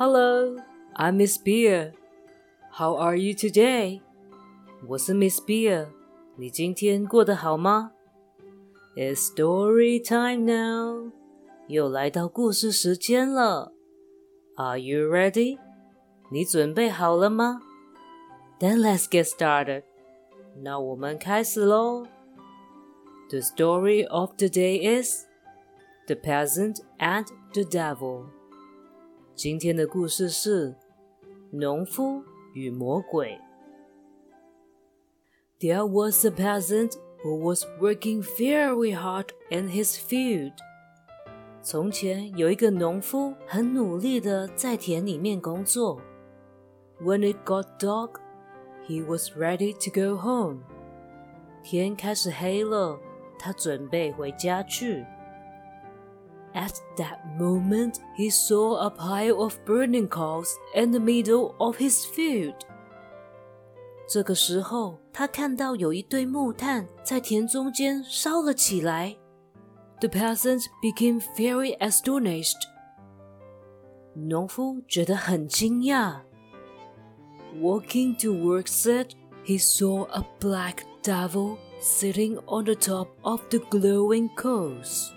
[0.00, 0.56] Hello,
[0.94, 1.92] I'm Miss Beer.
[2.72, 4.00] How are you today?
[4.86, 5.88] 我是 Miss Beer。
[6.36, 7.92] 你今天过得好吗？
[8.94, 11.12] It's story time now.
[11.68, 13.72] 又来到故事时间了。
[14.56, 15.58] Are you ready?
[16.30, 17.60] 你准备好了吗？
[18.58, 19.84] Then let's get started.
[20.62, 22.06] 那我们开始喽。
[23.28, 25.24] The story of the day is
[26.06, 28.26] The Peasant and the Devil.
[29.40, 30.74] 今天的故事是
[31.50, 32.22] 农夫
[32.54, 33.38] 与魔鬼。
[35.58, 40.52] There was a peasant who was working very hard in his field.
[41.62, 46.00] 从前有一个农夫很努力的在田里面工作。
[47.00, 48.20] When it got dark,
[48.86, 50.60] he was ready to go home.
[51.62, 52.98] 天开始黑了，
[53.38, 55.04] 他准备回家去。
[56.54, 62.06] At that moment, he saw a pile of burning coals in the middle of his
[62.06, 62.54] field.
[64.08, 69.16] 这个时候，他看到有一堆木炭在田中间烧了起来。
[70.00, 72.56] The peasant became very astonished.
[74.14, 76.20] 农夫觉得很惊讶。
[77.60, 85.10] Walking towards it, he saw a black devil sitting on the top of the glowing coals.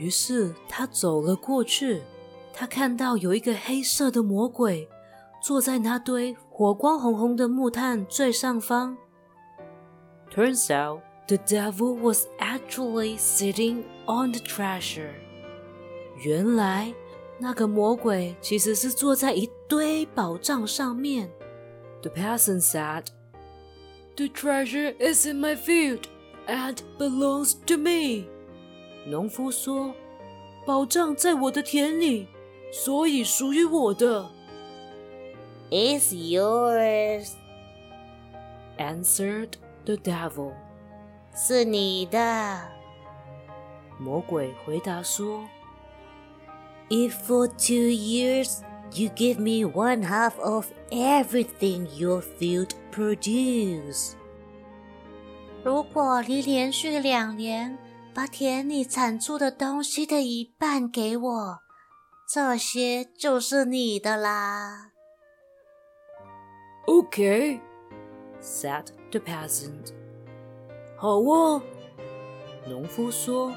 [0.00, 2.00] 于是他走了过去，
[2.54, 4.88] 他看到有一个黑色的魔鬼
[5.42, 8.96] 坐在那堆火光红红的木炭最上方。
[10.34, 15.12] Turns out the devil was actually sitting on the treasure。
[16.24, 16.94] 原来
[17.38, 21.30] 那个魔鬼其实是坐在一堆宝藏上面。
[22.00, 23.08] The peasant said,
[24.16, 26.04] "The treasure is in my field
[26.46, 28.30] and belongs to me."
[29.07, 32.27] 农夫说：“宝藏在我的田里，
[32.71, 34.29] 所以属于我的。”
[35.69, 37.33] It's yours,
[38.77, 39.51] answered
[39.85, 40.53] the devil.
[41.35, 42.61] 是你的。
[43.99, 45.45] 魔鬼回答说：“
[46.89, 48.61] If for two years
[48.93, 54.13] you give me one half of everything your field produce，
[55.63, 57.77] 如果你连续两年。”
[58.13, 61.59] 把田里产出的东西的一半给我，
[62.27, 64.91] 这些就是你的啦。
[66.87, 67.59] Okay,
[68.41, 69.91] said the peasant.
[70.97, 71.61] 好哦，
[72.67, 73.51] 农夫说。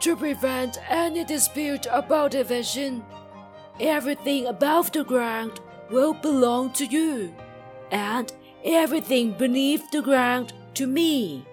[0.00, 3.00] To prevent any dispute about division,
[3.78, 5.52] everything above the ground
[5.90, 7.30] will belong to you,
[7.90, 8.28] and
[8.62, 11.46] everything beneath the ground to me.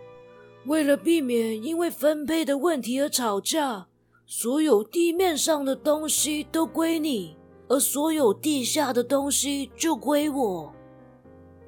[0.66, 3.88] 为了避免因为分配的问题而吵架，
[4.26, 7.36] 所有地面上的东西都归你，
[7.68, 10.74] 而所有地下的东西就归我。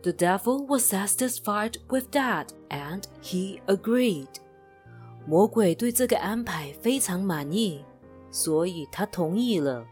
[0.04, 4.28] The devil was satisfied with that, and he agreed.
[5.26, 7.84] 魔鬼对这个安排非常满意，
[8.30, 9.86] 所以他同意了。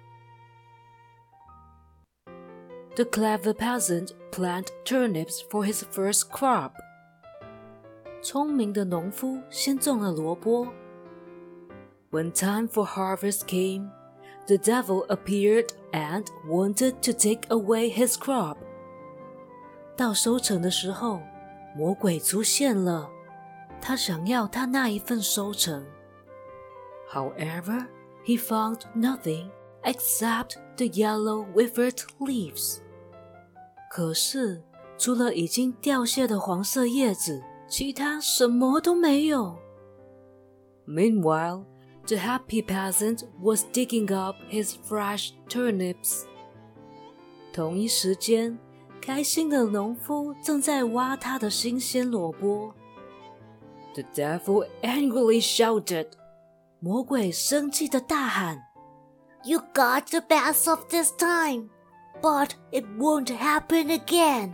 [2.96, 6.74] The clever peasant planted turnips for his first crop.
[8.26, 10.68] 聪明的农夫先种了萝卜。
[12.12, 13.90] When time for harvest came,
[14.46, 18.58] the devil appeared and wanted to take away his crop.
[19.96, 21.22] 到收成的时候，
[21.76, 23.10] 魔鬼出现了，
[23.80, 25.86] 他想要他那一份收成。
[27.12, 27.88] However,
[28.26, 29.50] he found nothing
[29.84, 32.80] except the yellow withered leaves.
[33.90, 34.62] 可是，
[34.98, 37.42] 除了已经掉谢的黄色叶子。
[37.68, 39.58] 其他什么都没有。
[40.88, 41.66] Meanwhile,
[42.08, 46.26] the happy peasant was digging up his fresh turnips.
[47.54, 48.58] 同一时间，
[49.02, 52.74] 开心的农夫正在挖他的新鲜萝卜。
[53.94, 56.08] The devil angrily shouted.
[56.80, 58.60] 魔鬼生气的大喊：“
[59.44, 61.70] You got the best of this time,
[62.22, 64.54] but it won't happen again.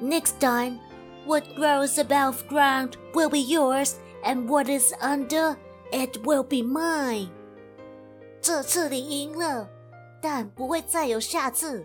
[0.00, 0.78] Next time,
[1.26, 5.56] what grows above ground will be yours, and what is under
[5.92, 7.28] it will be mine.
[8.40, 9.68] 这次你赢了，
[10.20, 11.84] 但不会再有下次。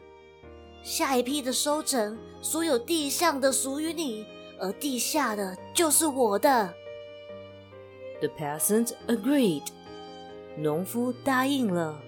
[0.81, 4.25] 下一批的收成，所有地上的属于你，
[4.59, 6.73] 而地下的就是我的。
[8.19, 9.63] The peasant agreed.
[10.57, 11.99] 农夫答应了。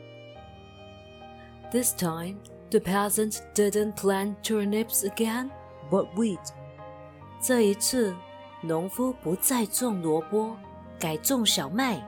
[1.72, 2.38] This time,
[2.70, 5.50] the peasant didn't plant turnips again,
[5.90, 6.40] but wheat.
[7.42, 8.16] 这一次，
[8.62, 10.56] 农夫不再种萝卜，
[11.00, 12.02] 改种小麦。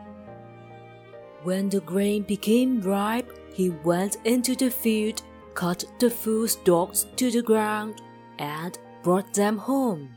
[1.46, 5.18] When the grain became ripe, he went into the field,
[5.54, 7.96] cut the full stalks to the ground,
[8.38, 8.74] and
[9.04, 10.10] brought them home.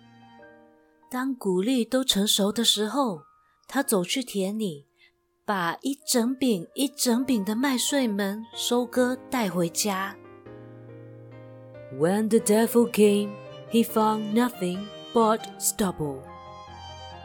[1.10, 3.22] 当谷粒都成熟的时候，
[3.68, 4.86] 他走去田里，
[5.44, 10.16] 把一整饼一整饼的麦穗们收割带回家。
[11.98, 13.32] When the devil came,
[13.70, 14.78] he found nothing
[15.14, 16.18] but stubble.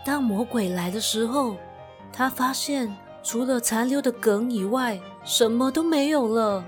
[0.06, 1.58] 当魔鬼来的时候，
[2.12, 6.64] 他发现除了残留的梗以外，什么都没有了。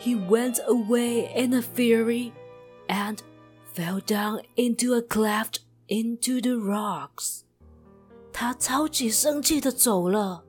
[0.00, 2.32] He went away in a fury
[2.88, 3.18] and
[3.74, 5.58] fell down into a cleft
[5.88, 7.40] into the rocks.
[8.32, 10.44] 他超级生气的走了，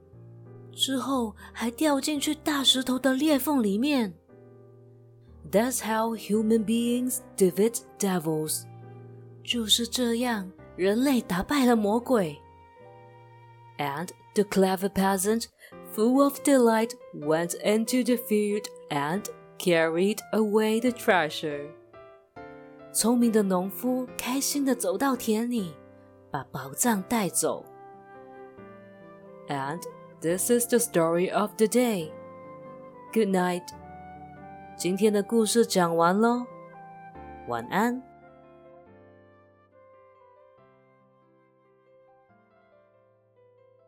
[0.74, 4.14] 之后还掉进去大石头的裂缝里面。
[5.52, 8.64] That's how human beings defeat devils.
[9.44, 12.38] 就是这样，人类打败了魔鬼。
[13.78, 15.46] And the clever peasant,
[15.94, 19.24] full of delight, went into the field and
[19.60, 21.68] carried away the treasure.
[22.94, 25.76] 聪明的农夫开心的走到田里，
[26.32, 27.66] 把宝藏带走。
[29.50, 29.82] And
[30.22, 32.12] this is the story of the day.
[33.14, 33.64] Good night.
[34.78, 36.46] 今天的故事讲完喽，
[37.48, 38.02] 晚安。